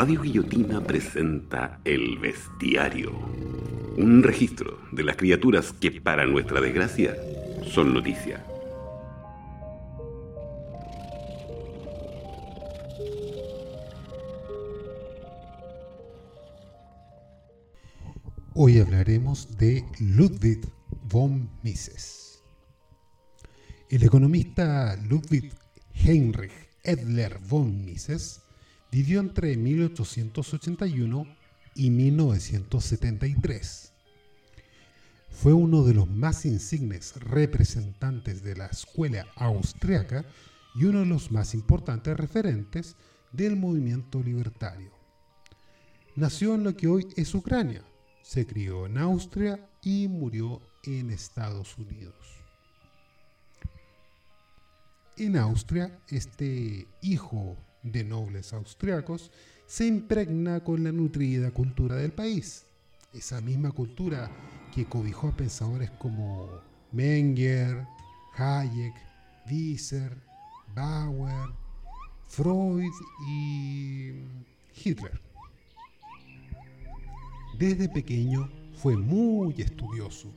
[0.00, 3.12] Radio Guillotina presenta El Bestiario,
[3.98, 7.14] un registro de las criaturas que para nuestra desgracia
[7.70, 8.42] son noticia.
[18.54, 20.62] Hoy hablaremos de Ludwig
[21.10, 22.42] von Mises.
[23.90, 25.52] El economista Ludwig
[25.92, 26.52] Heinrich
[26.84, 28.40] Edler von Mises
[28.90, 31.26] vivió entre 1881
[31.74, 33.92] y 1973.
[35.30, 40.24] Fue uno de los más insignes representantes de la escuela austriaca
[40.74, 42.96] y uno de los más importantes referentes
[43.32, 44.90] del movimiento libertario.
[46.16, 47.84] Nació en lo que hoy es Ucrania,
[48.22, 52.14] se crió en Austria y murió en Estados Unidos.
[55.16, 59.30] En Austria, este hijo de nobles austriacos
[59.66, 62.64] se impregna con la nutrida cultura del país.
[63.12, 64.30] Esa misma cultura
[64.74, 66.48] que cobijó a pensadores como
[66.92, 67.86] Menger,
[68.36, 68.94] Hayek,
[69.50, 70.16] Wieser,
[70.74, 71.50] Bauer,
[72.26, 72.92] Freud
[73.28, 74.12] y
[74.84, 75.20] Hitler.
[77.58, 80.32] Desde pequeño fue muy estudioso.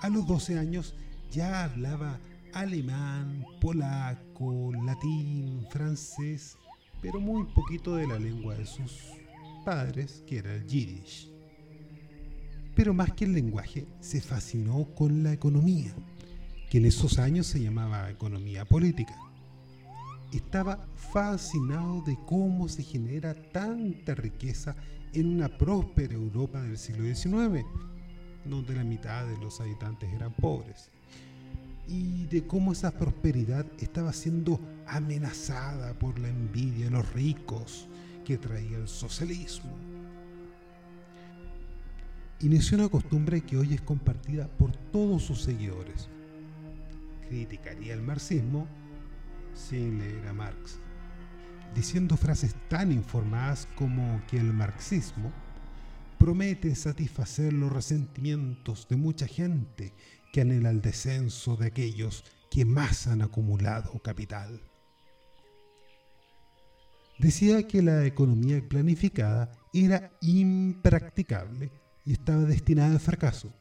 [0.00, 0.94] A los 12 años
[1.30, 2.18] ya hablaba
[2.52, 6.56] alemán, polaco, latín, francés,
[7.00, 9.04] pero muy poquito de la lengua de sus
[9.64, 11.30] padres, que era el yiddish.
[12.74, 15.92] Pero más que el lenguaje, se fascinó con la economía,
[16.70, 19.16] que en esos años se llamaba economía política.
[20.32, 24.76] Estaba fascinado de cómo se genera tanta riqueza
[25.12, 27.64] en una próspera Europa del siglo XIX,
[28.44, 30.90] donde la mitad de los habitantes eran pobres
[31.88, 37.88] y de cómo esa prosperidad estaba siendo amenazada por la envidia de los ricos
[38.24, 39.70] que traía el socialismo.
[42.40, 46.08] Inició una costumbre que hoy es compartida por todos sus seguidores.
[47.28, 48.66] Criticaría el marxismo
[49.54, 50.78] sin leer a Marx,
[51.74, 55.32] diciendo frases tan informadas como que el marxismo
[56.18, 59.92] promete satisfacer los resentimientos de mucha gente
[60.32, 64.60] que anhela el descenso de aquellos que más han acumulado capital.
[67.18, 71.70] Decía que la economía planificada era impracticable
[72.04, 73.52] y estaba destinada al fracaso,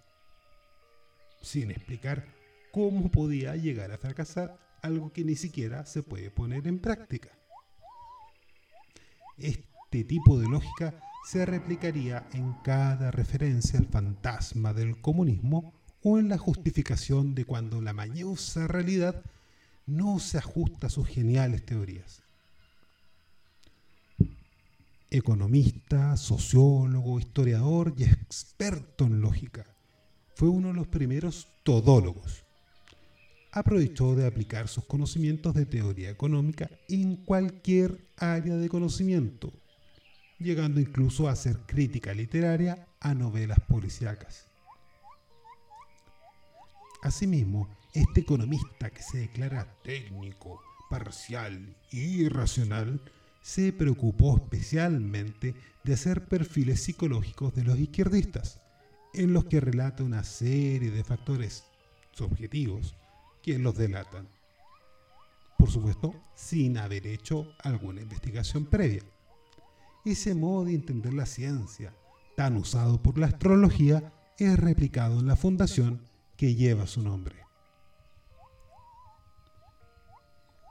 [1.42, 2.26] sin explicar
[2.72, 7.30] cómo podía llegar a fracasar algo que ni siquiera se puede poner en práctica.
[9.38, 15.74] Este tipo de lógica se replicaría en cada referencia al fantasma del comunismo
[16.04, 19.24] o en la justificación de cuando la mañosa realidad
[19.86, 22.22] no se ajusta a sus geniales teorías.
[25.10, 29.66] Economista, sociólogo, historiador y experto en lógica,
[30.36, 32.44] fue uno de los primeros todólogos.
[33.54, 39.52] Aprovechó de aplicar sus conocimientos de teoría económica en cualquier área de conocimiento,
[40.38, 44.47] llegando incluso a hacer crítica literaria a novelas policíacas.
[47.02, 53.02] Asimismo, este economista que se declara técnico, parcial y irracional,
[53.42, 58.60] se preocupó especialmente de hacer perfiles psicológicos de los izquierdistas,
[59.14, 61.64] en los que relata una serie de factores
[62.12, 62.96] subjetivos
[63.42, 64.28] que los delatan.
[65.58, 69.04] Por supuesto, sin haber hecho alguna investigación previa.
[70.06, 71.94] Ese modo de entender la ciencia,
[72.36, 76.02] tan usado por la astrología, es replicado en la Fundación
[76.38, 77.36] que lleva su nombre.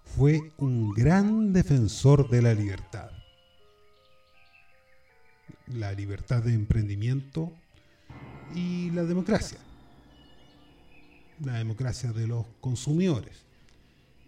[0.05, 3.11] Fue un gran defensor de la libertad.
[5.67, 7.53] La libertad de emprendimiento
[8.55, 9.59] y la democracia.
[11.45, 13.45] La democracia de los consumidores.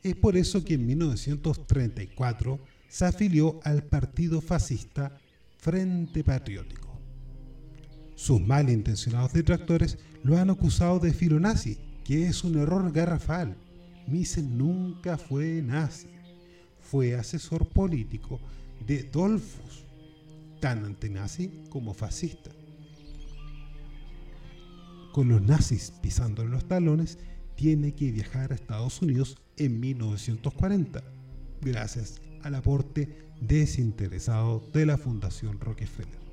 [0.03, 5.17] Es por eso que en 1934 se afilió al partido fascista
[5.59, 6.88] Frente Patriótico.
[8.19, 13.57] Sus malintencionados detractores lo han acusado de filonazi, que es un error garrafal.
[14.09, 16.09] Mises nunca fue nazi.
[16.81, 18.41] Fue asesor político
[18.85, 19.85] de Dolfus,
[20.61, 22.51] tan antinazi como fascista.
[25.13, 27.19] Con los nazis pisando en los talones,
[27.55, 31.05] tiene que viajar a Estados Unidos en 1940,
[31.61, 36.28] gracias al aporte desinteresado de la Fundación Rockefeller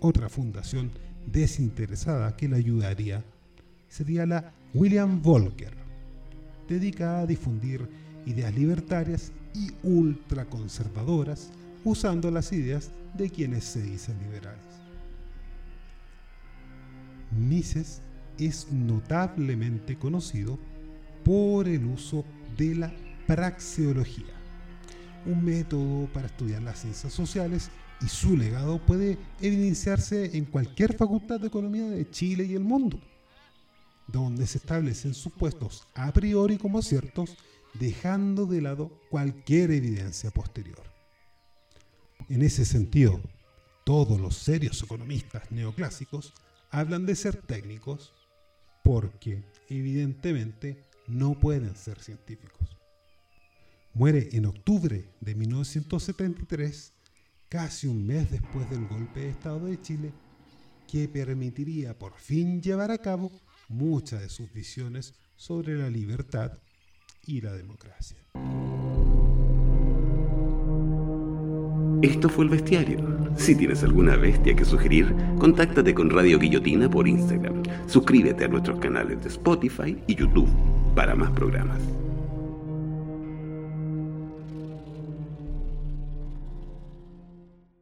[0.00, 0.90] otra fundación
[1.26, 3.24] desinteresada que le ayudaría
[3.88, 5.74] sería la William Volker,
[6.68, 7.88] dedicada a difundir
[8.26, 11.50] ideas libertarias y ultraconservadoras
[11.84, 14.60] usando las ideas de quienes se dicen liberales.
[17.36, 18.00] Mises
[18.38, 20.58] es notablemente conocido
[21.24, 22.24] por el uso
[22.56, 22.92] de la
[23.26, 24.34] praxeología,
[25.26, 27.70] un método para estudiar las ciencias sociales
[28.00, 32.98] y su legado puede evidenciarse en cualquier facultad de economía de Chile y el mundo,
[34.06, 37.36] donde se establecen supuestos a priori como ciertos,
[37.74, 40.82] dejando de lado cualquier evidencia posterior.
[42.28, 43.20] En ese sentido,
[43.84, 46.32] todos los serios economistas neoclásicos
[46.70, 48.12] hablan de ser técnicos
[48.82, 52.76] porque evidentemente no pueden ser científicos.
[53.92, 56.92] Muere en octubre de 1973,
[57.50, 60.12] casi un mes después del golpe de Estado de Chile,
[60.86, 63.30] que permitiría por fin llevar a cabo
[63.68, 66.58] muchas de sus visiones sobre la libertad
[67.26, 68.18] y la democracia.
[72.02, 72.98] Esto fue el bestiario.
[73.36, 77.62] Si tienes alguna bestia que sugerir, contáctate con Radio Guillotina por Instagram.
[77.86, 80.48] Suscríbete a nuestros canales de Spotify y YouTube
[80.94, 81.80] para más programas.